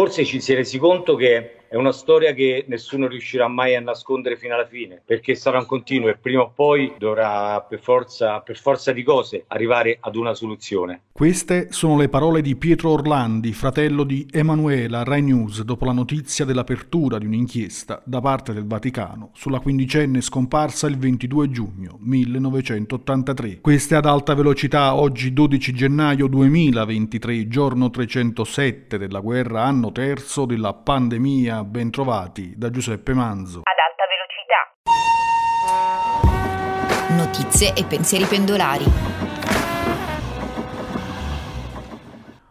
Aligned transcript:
forse 0.00 0.24
ci 0.24 0.40
si 0.40 0.54
è 0.54 0.56
resi 0.56 0.78
conto 0.78 1.14
che 1.14 1.56
è 1.70 1.76
una 1.76 1.92
storia 1.92 2.32
che 2.32 2.64
nessuno 2.66 3.06
riuscirà 3.06 3.46
mai 3.46 3.76
a 3.76 3.80
nascondere 3.80 4.36
fino 4.36 4.54
alla 4.54 4.66
fine, 4.66 5.00
perché 5.04 5.36
sarà 5.36 5.60
un 5.60 5.66
continuo 5.66 6.08
e 6.08 6.16
prima 6.16 6.42
o 6.42 6.50
poi 6.52 6.94
dovrà 6.98 7.60
per 7.60 7.78
forza, 7.80 8.40
per 8.40 8.58
forza 8.58 8.90
di 8.90 9.04
cose 9.04 9.44
arrivare 9.46 9.98
ad 10.00 10.16
una 10.16 10.34
soluzione. 10.34 11.02
Queste 11.12 11.68
sono 11.70 11.96
le 11.96 12.08
parole 12.08 12.42
di 12.42 12.56
Pietro 12.56 12.90
Orlandi, 12.90 13.52
fratello 13.52 14.02
di 14.02 14.26
Emanuela 14.32 15.04
Rai 15.04 15.22
News, 15.22 15.62
dopo 15.62 15.84
la 15.84 15.92
notizia 15.92 16.44
dell'apertura 16.44 17.18
di 17.18 17.26
un'inchiesta 17.26 18.02
da 18.04 18.20
parte 18.20 18.52
del 18.52 18.66
Vaticano 18.66 19.30
sulla 19.34 19.60
quindicenne 19.60 20.22
scomparsa 20.22 20.88
il 20.88 20.98
22 20.98 21.50
giugno 21.50 21.98
1983. 22.00 23.60
Queste 23.60 23.94
ad 23.94 24.06
alta 24.06 24.34
velocità 24.34 24.96
oggi 24.96 25.32
12 25.32 25.72
gennaio 25.72 26.26
2023, 26.26 27.46
giorno 27.46 27.90
307 27.90 28.98
della 28.98 29.20
guerra, 29.20 29.62
anno 29.62 29.92
terzo 29.92 30.46
della 30.46 30.72
pandemia 30.72 31.58
ben 31.64 31.90
trovati 31.90 32.54
da 32.56 32.70
Giuseppe 32.70 33.14
Manzo. 33.14 33.60
Ad 33.60 33.78
alta 33.86 34.04
velocità. 34.08 34.60
Notizie 37.14 37.74
e 37.74 37.84
pensieri 37.84 38.24
pendolari. 38.24 39.29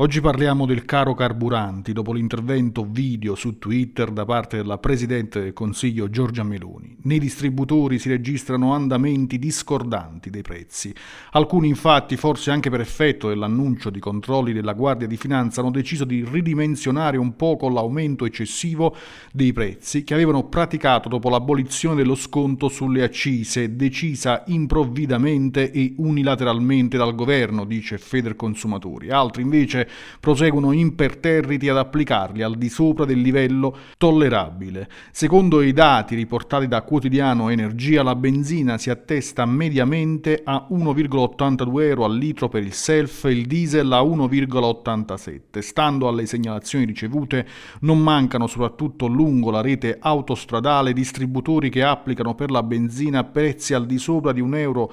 Oggi 0.00 0.22
parliamo 0.22 0.64
del 0.64 0.86
caro 0.86 1.12
carburanti 1.12 1.92
dopo 1.92 2.14
l'intervento 2.14 2.86
video 2.88 3.34
su 3.34 3.58
Twitter 3.58 4.10
da 4.10 4.24
parte 4.24 4.56
della 4.56 4.78
Presidente 4.78 5.42
del 5.42 5.52
Consiglio 5.52 6.08
Giorgia 6.08 6.42
Meloni. 6.42 6.96
Nei 7.02 7.18
distributori 7.18 7.98
si 7.98 8.08
registrano 8.08 8.72
andamenti 8.72 9.38
discordanti 9.38 10.30
dei 10.30 10.40
prezzi. 10.40 10.94
Alcuni 11.32 11.68
infatti, 11.68 12.16
forse 12.16 12.50
anche 12.50 12.70
per 12.70 12.80
effetto 12.80 13.28
dell'annuncio 13.28 13.90
di 13.90 14.00
controlli 14.00 14.54
della 14.54 14.72
Guardia 14.72 15.06
di 15.06 15.18
Finanza, 15.18 15.60
hanno 15.60 15.70
deciso 15.70 16.06
di 16.06 16.24
ridimensionare 16.24 17.18
un 17.18 17.36
poco 17.36 17.68
l'aumento 17.68 18.24
eccessivo 18.24 18.96
dei 19.30 19.52
prezzi 19.52 20.02
che 20.02 20.14
avevano 20.14 20.44
praticato 20.44 21.10
dopo 21.10 21.28
l'abolizione 21.28 21.96
dello 21.96 22.14
sconto 22.14 22.70
sulle 22.70 23.02
accise, 23.02 23.76
decisa 23.76 24.44
improvvidamente 24.46 25.70
e 25.70 25.92
unilateralmente 25.98 26.96
dal 26.96 27.14
governo, 27.14 27.66
dice 27.66 27.98
Feder 27.98 28.34
Consumatori. 28.34 29.10
Altri 29.10 29.42
invece 29.42 29.88
proseguono 30.18 30.72
imperterriti 30.72 31.68
ad 31.68 31.78
applicarli 31.78 32.42
al 32.42 32.56
di 32.56 32.68
sopra 32.68 33.04
del 33.04 33.20
livello 33.20 33.76
tollerabile. 33.96 34.88
Secondo 35.10 35.62
i 35.62 35.72
dati 35.72 36.14
riportati 36.14 36.68
da 36.68 36.82
Quotidiano 36.82 37.48
Energia, 37.48 38.02
la 38.02 38.14
benzina 38.14 38.78
si 38.78 38.90
attesta 38.90 39.44
mediamente 39.46 40.42
a 40.44 40.66
1,82 40.70 41.82
euro 41.82 42.04
al 42.04 42.16
litro 42.16 42.48
per 42.48 42.62
il 42.62 42.72
self 42.72 43.24
e 43.24 43.32
il 43.32 43.46
diesel 43.46 43.90
a 43.92 44.00
1,87. 44.00 45.60
Stando 45.60 46.08
alle 46.08 46.26
segnalazioni 46.26 46.84
ricevute, 46.84 47.46
non 47.80 47.98
mancano 47.98 48.46
soprattutto 48.46 49.06
lungo 49.06 49.50
la 49.50 49.60
rete 49.60 49.98
autostradale 50.00 50.92
distributori 50.92 51.70
che 51.70 51.82
applicano 51.82 52.34
per 52.34 52.50
la 52.50 52.62
benzina 52.62 53.24
prezzi 53.24 53.74
al 53.74 53.86
di 53.86 53.98
sopra 53.98 54.32
di 54.32 54.42
1,95 54.42 54.56
euro 54.58 54.92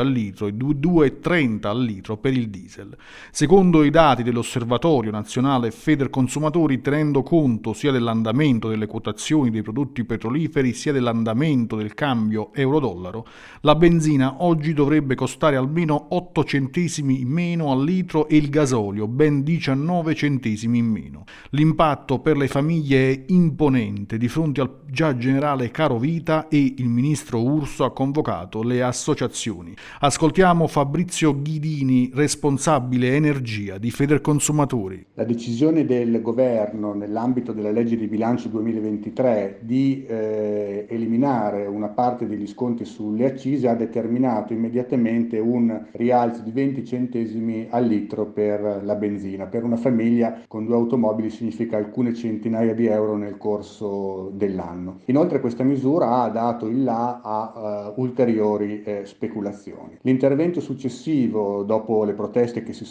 al 0.00 0.10
litro 0.10 0.46
e 0.46 0.52
2,30 0.52 1.66
al 1.66 1.82
litro 1.82 2.16
per 2.16 2.32
il 2.32 2.48
diesel. 2.48 2.96
Secondo 3.30 3.75
Secondo 3.76 3.94
i 3.94 4.02
dati 4.02 4.22
dell'Osservatorio 4.22 5.10
Nazionale 5.10 5.70
Federconsumatori, 5.70 6.80
tenendo 6.80 7.22
conto 7.22 7.74
sia 7.74 7.92
dell'andamento 7.92 8.70
delle 8.70 8.86
quotazioni 8.86 9.50
dei 9.50 9.60
prodotti 9.60 10.02
petroliferi 10.04 10.72
sia 10.72 10.92
dell'andamento 10.92 11.76
del 11.76 11.92
cambio 11.92 12.54
euro-dollaro, 12.54 13.26
la 13.60 13.74
benzina 13.74 14.42
oggi 14.44 14.72
dovrebbe 14.72 15.14
costare 15.14 15.56
almeno 15.56 16.06
8 16.08 16.44
centesimi 16.44 17.20
in 17.20 17.28
meno 17.28 17.70
al 17.70 17.84
litro 17.84 18.28
e 18.28 18.36
il 18.36 18.48
gasolio 18.48 19.08
ben 19.08 19.42
19 19.42 20.14
centesimi 20.14 20.78
in 20.78 20.86
meno. 20.86 21.24
L'impatto 21.50 22.20
per 22.20 22.38
le 22.38 22.48
famiglie 22.48 23.10
è 23.10 23.24
imponente 23.26 24.16
di 24.16 24.28
fronte 24.28 24.62
al 24.62 24.84
già 24.88 25.14
generale 25.18 25.70
caro 25.70 25.98
vita 25.98 26.48
e 26.48 26.74
il 26.78 26.88
ministro 26.88 27.42
Urso 27.42 27.84
ha 27.84 27.92
convocato 27.92 28.62
le 28.62 28.82
associazioni. 28.82 29.74
Ascoltiamo 30.00 30.66
Fabrizio 30.66 31.42
Ghidini, 31.42 32.10
responsabile 32.14 33.14
energia 33.14 33.65
strategia 33.66 33.78
di 33.78 33.90
Federconsumatori. 33.90 35.06
La 35.14 35.24
decisione 35.24 35.84
del 35.84 36.22
governo 36.22 36.94
nell'ambito 36.94 37.52
della 37.52 37.70
legge 37.70 37.96
di 37.96 38.06
bilancio 38.06 38.48
2023 38.48 39.60
di 39.62 40.04
eh, 40.06 40.86
eliminare 40.88 41.66
una 41.66 41.88
parte 41.88 42.26
degli 42.26 42.46
sconti 42.46 42.84
sulle 42.84 43.26
accise 43.26 43.68
ha 43.68 43.74
determinato 43.74 44.52
immediatamente 44.52 45.38
un 45.38 45.86
rialzo 45.92 46.42
di 46.42 46.52
20 46.52 46.84
centesimi 46.84 47.66
al 47.70 47.86
litro 47.86 48.26
per 48.26 48.82
la 48.82 48.94
benzina. 48.94 49.46
Per 49.46 49.64
una 49.64 49.76
famiglia 49.76 50.42
con 50.46 50.64
due 50.64 50.76
automobili 50.76 51.30
significa 51.30 51.76
alcune 51.76 52.14
centinaia 52.14 52.74
di 52.74 52.86
euro 52.86 53.16
nel 53.16 53.36
corso 53.36 54.30
dell'anno. 54.34 55.00
Inoltre 55.06 55.40
questa 55.40 55.64
misura 55.64 56.22
ha 56.22 56.28
dato 56.28 56.66
il 56.66 56.84
là 56.84 57.20
a 57.22 57.92
uh, 57.96 58.00
ulteriori 58.00 58.82
eh, 58.82 59.02
speculazioni. 59.04 59.98
L'intervento 60.02 60.60
successivo 60.60 61.62
dopo 61.62 62.04
le 62.04 62.12
proteste 62.12 62.62
che 62.62 62.72
si 62.72 62.84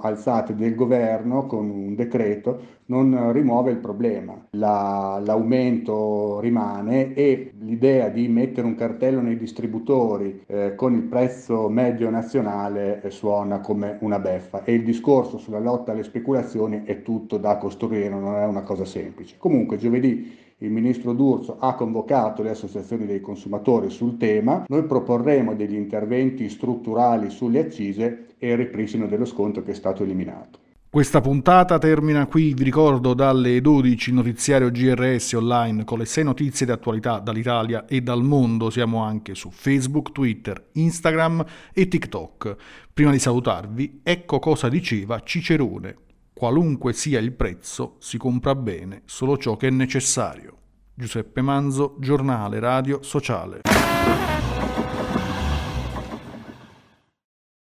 alzate 0.00 0.54
del 0.54 0.74
governo 0.74 1.46
con 1.46 1.68
un 1.68 1.94
decreto 1.94 2.78
non 2.86 3.32
rimuove 3.32 3.70
il 3.70 3.78
problema. 3.78 4.34
La, 4.50 5.20
l'aumento 5.24 6.40
rimane 6.40 7.14
e 7.14 7.52
l'idea 7.60 8.08
di 8.08 8.26
mettere 8.28 8.66
un 8.66 8.74
cartello 8.74 9.20
nei 9.20 9.36
distributori 9.36 10.42
eh, 10.46 10.74
con 10.74 10.94
il 10.94 11.02
prezzo 11.02 11.68
medio 11.68 12.10
nazionale 12.10 13.00
eh, 13.02 13.10
suona 13.10 13.60
come 13.60 13.96
una 14.00 14.18
beffa 14.18 14.64
e 14.64 14.74
il 14.74 14.82
discorso 14.82 15.38
sulla 15.38 15.60
lotta 15.60 15.92
alle 15.92 16.02
speculazioni 16.02 16.82
è 16.84 17.02
tutto 17.02 17.38
da 17.38 17.56
costruire, 17.58 18.08
non 18.08 18.34
è 18.34 18.44
una 18.44 18.62
cosa 18.62 18.84
semplice. 18.84 19.36
Comunque 19.38 19.76
giovedì 19.76 20.48
il 20.62 20.70
ministro 20.70 21.12
D'Urso 21.12 21.58
ha 21.58 21.74
convocato 21.74 22.42
le 22.42 22.50
associazioni 22.50 23.06
dei 23.06 23.20
consumatori 23.20 23.88
sul 23.90 24.16
tema, 24.16 24.64
noi 24.68 24.84
proporremo 24.84 25.54
degli 25.54 25.74
interventi 25.74 26.48
strutturali 26.48 27.30
sulle 27.30 27.60
accise 27.60 28.26
e 28.38 28.50
il 28.50 28.56
ripristino 28.56 29.06
dello 29.06 29.24
sconto 29.24 29.62
che 29.62 29.70
è 29.70 29.74
stato 29.74 30.02
eliminato. 30.02 30.58
Questa 30.90 31.20
puntata 31.20 31.78
termina 31.78 32.26
qui, 32.26 32.52
vi 32.52 32.64
ricordo 32.64 33.14
dalle 33.14 33.60
12 33.60 34.12
notiziario 34.12 34.70
GRS 34.70 35.34
online 35.34 35.84
con 35.84 35.98
le 35.98 36.04
6 36.04 36.24
notizie 36.24 36.66
di 36.66 36.72
attualità 36.72 37.20
dall'Italia 37.20 37.86
e 37.86 38.00
dal 38.00 38.24
mondo. 38.24 38.70
Siamo 38.70 39.04
anche 39.04 39.36
su 39.36 39.50
Facebook, 39.52 40.10
Twitter, 40.10 40.70
Instagram 40.72 41.44
e 41.72 41.86
TikTok. 41.86 42.56
Prima 42.92 43.12
di 43.12 43.20
salutarvi, 43.20 44.00
ecco 44.02 44.40
cosa 44.40 44.68
diceva 44.68 45.20
Cicerone. 45.20 46.09
Qualunque 46.40 46.94
sia 46.94 47.18
il 47.18 47.34
prezzo, 47.34 47.96
si 47.98 48.16
compra 48.16 48.54
bene 48.54 49.02
solo 49.04 49.36
ciò 49.36 49.58
che 49.58 49.66
è 49.66 49.70
necessario. 49.70 50.56
Giuseppe 50.94 51.42
Manzo, 51.42 51.96
giornale 51.98 52.58
radio 52.58 53.02
sociale. 53.02 53.60